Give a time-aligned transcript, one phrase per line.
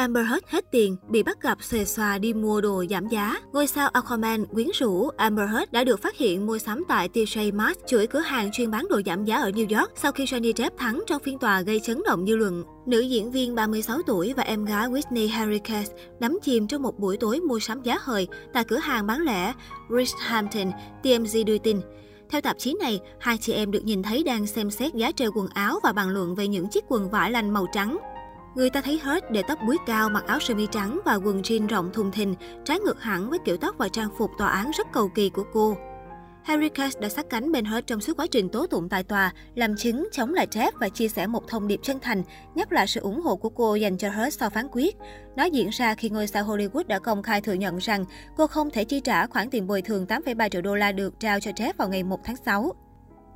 [0.00, 3.40] Amber Heard hết tiền, bị bắt gặp xề xòa đi mua đồ giảm giá.
[3.52, 7.54] Ngôi sao Aquaman quyến rũ Amber Heard đã được phát hiện mua sắm tại TJ
[7.54, 10.52] Maxx, chuỗi cửa hàng chuyên bán đồ giảm giá ở New York sau khi Johnny
[10.56, 12.64] Depp thắng trong phiên tòa gây chấn động dư luận.
[12.86, 15.88] Nữ diễn viên 36 tuổi và em gái Whitney Harriet
[16.20, 19.52] đắm chìm trong một buổi tối mua sắm giá hời tại cửa hàng bán lẻ
[19.90, 20.70] Richhampton,
[21.02, 21.80] TMZ đưa tin.
[22.30, 25.30] Theo tạp chí này, hai chị em được nhìn thấy đang xem xét giá treo
[25.34, 27.98] quần áo và bàn luận về những chiếc quần vải lành màu trắng
[28.54, 31.42] Người ta thấy hết để tóc búi cao, mặc áo sơ mi trắng và quần
[31.42, 34.70] jean rộng thùng thình, trái ngược hẳn với kiểu tóc và trang phục tòa án
[34.70, 35.76] rất cầu kỳ của cô.
[36.44, 39.32] Harry Cash đã sát cánh bên hết trong suốt quá trình tố tụng tại tòa,
[39.54, 42.22] làm chứng chống lại Jeff và chia sẻ một thông điệp chân thành,
[42.54, 44.96] nhắc lại sự ủng hộ của cô dành cho Heard sau phán quyết.
[45.36, 48.04] Nó diễn ra khi ngôi sao Hollywood đã công khai thừa nhận rằng
[48.36, 51.40] cô không thể chi trả khoản tiền bồi thường 8,3 triệu đô la được trao
[51.40, 52.72] cho Jeff vào ngày 1 tháng 6.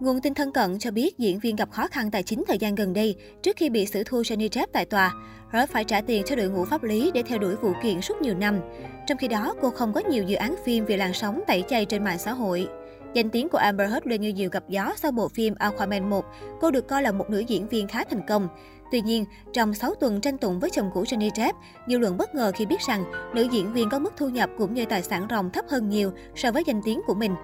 [0.00, 2.74] Nguồn tin thân cận cho biết diễn viên gặp khó khăn tài chính thời gian
[2.74, 5.14] gần đây trước khi bị xử thua Johnny Depp tại tòa.
[5.52, 8.22] Rớt phải trả tiền cho đội ngũ pháp lý để theo đuổi vụ kiện suốt
[8.22, 8.60] nhiều năm.
[9.06, 11.84] Trong khi đó, cô không có nhiều dự án phim vì làn sóng tẩy chay
[11.84, 12.68] trên mạng xã hội.
[13.14, 16.24] Danh tiếng của Amber Heard lên như diều gặp gió sau bộ phim Aquaman 1.
[16.60, 18.48] Cô được coi là một nữ diễn viên khá thành công.
[18.92, 22.34] Tuy nhiên, trong 6 tuần tranh tụng với chồng cũ Johnny Depp, dư luận bất
[22.34, 25.26] ngờ khi biết rằng nữ diễn viên có mức thu nhập cũng như tài sản
[25.30, 27.34] ròng thấp hơn nhiều so với danh tiếng của mình.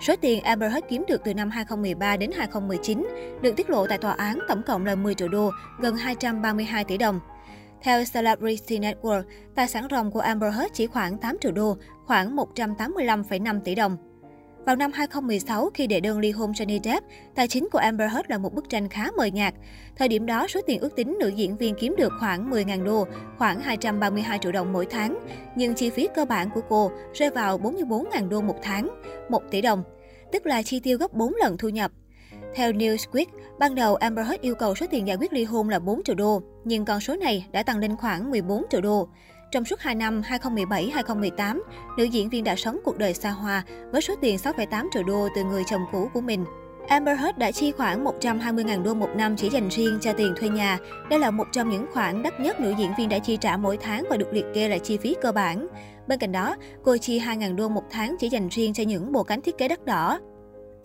[0.00, 3.06] Số tiền Amber Heard kiếm được từ năm 2013 đến 2019
[3.42, 6.98] được tiết lộ tại tòa án tổng cộng là 10 triệu đô, gần 232 tỷ
[6.98, 7.20] đồng.
[7.82, 9.22] Theo Celebrity Network,
[9.54, 13.96] tài sản ròng của Amber Heard chỉ khoảng 8 triệu đô, khoảng 185,5 tỷ đồng.
[14.66, 18.30] Vào năm 2016, khi đệ đơn ly hôn Johnny Depp, tài chính của Amber Heard
[18.30, 19.54] là một bức tranh khá mờ nhạt.
[19.96, 23.06] Thời điểm đó, số tiền ước tính nữ diễn viên kiếm được khoảng 10.000 đô,
[23.38, 25.18] khoảng 232 triệu đồng mỗi tháng.
[25.56, 29.62] Nhưng chi phí cơ bản của cô rơi vào 44.000 đô một tháng, 1 tỷ
[29.62, 29.82] đồng,
[30.32, 31.92] tức là chi tiêu gấp 4 lần thu nhập.
[32.54, 33.26] Theo Newsweek,
[33.58, 36.16] ban đầu Amber Heard yêu cầu số tiền giải quyết ly hôn là 4 triệu
[36.16, 39.08] đô, nhưng con số này đã tăng lên khoảng 14 triệu đô.
[39.50, 41.60] Trong suốt 2 năm 2017-2018,
[41.98, 45.28] nữ diễn viên đã sống cuộc đời xa hoa với số tiền 6,8 triệu đô
[45.36, 46.44] từ người chồng cũ của mình.
[46.88, 50.48] Amber Heard đã chi khoảng 120.000 đô một năm chỉ dành riêng cho tiền thuê
[50.48, 50.78] nhà.
[51.10, 53.76] Đây là một trong những khoản đắt nhất nữ diễn viên đã chi trả mỗi
[53.76, 55.66] tháng và được liệt kê là chi phí cơ bản.
[56.06, 59.22] Bên cạnh đó, cô chi 2.000 đô một tháng chỉ dành riêng cho những bộ
[59.22, 60.18] cánh thiết kế đắt đỏ.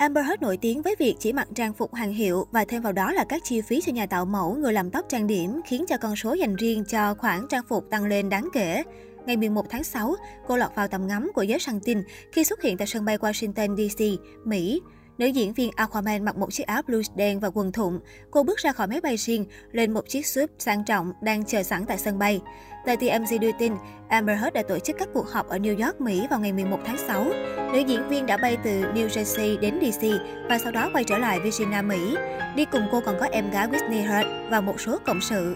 [0.01, 2.93] Amber Heard nổi tiếng với việc chỉ mặc trang phục hàng hiệu và thêm vào
[2.93, 5.85] đó là các chi phí cho nhà tạo mẫu, người làm tóc trang điểm khiến
[5.87, 8.83] cho con số dành riêng cho khoản trang phục tăng lên đáng kể.
[9.25, 10.15] Ngày 11 tháng 6,
[10.47, 13.17] cô lọt vào tầm ngắm của giới săn tin khi xuất hiện tại sân bay
[13.17, 14.03] Washington DC,
[14.45, 14.81] Mỹ.
[15.17, 17.99] Nữ diễn viên Aquaman mặc một chiếc áo blues đen và quần thụng.
[18.31, 21.63] Cô bước ra khỏi máy bay riêng, lên một chiếc súp sang trọng đang chờ
[21.63, 22.41] sẵn tại sân bay.
[22.85, 23.73] Tờ TMZ đưa tin,
[24.09, 26.79] Amber Heard đã tổ chức các cuộc họp ở New York, Mỹ vào ngày 11
[26.85, 27.25] tháng 6.
[27.73, 30.07] Nữ diễn viên đã bay từ New Jersey đến DC
[30.49, 32.15] và sau đó quay trở lại Virginia, Mỹ.
[32.55, 35.55] Đi cùng cô còn có em gái Whitney Heard và một số cộng sự.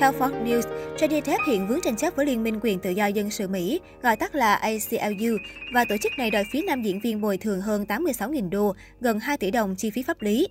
[0.00, 0.62] Theo Fox News,
[0.96, 3.80] Johnny Depp hiện vướng tranh chấp với Liên minh quyền tự do dân sự Mỹ,
[4.02, 5.36] gọi tắt là ACLU,
[5.74, 9.18] và tổ chức này đòi phía nam diễn viên bồi thường hơn 86.000 đô, gần
[9.18, 10.48] 2 tỷ đồng chi phí pháp lý.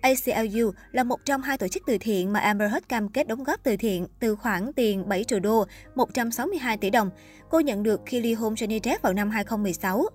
[0.00, 3.44] ACLU là một trong hai tổ chức từ thiện mà Amber Heard cam kết đóng
[3.44, 7.10] góp từ thiện từ khoản tiền 7 triệu đô, 162 tỷ đồng.
[7.50, 10.06] Cô nhận được khi ly hôn Johnny Depp vào năm 2016.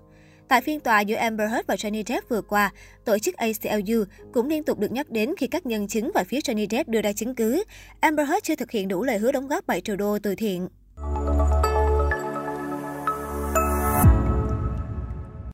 [0.50, 2.72] Tại phiên tòa giữa Amber Heard và Johnny Depp vừa qua,
[3.04, 6.38] tổ chức ACLU cũng liên tục được nhắc đến khi các nhân chứng và phía
[6.38, 7.64] Johnny Depp đưa ra chứng cứ.
[8.00, 10.68] Amber Heard chưa thực hiện đủ lời hứa đóng góp 7 triệu đô từ thiện.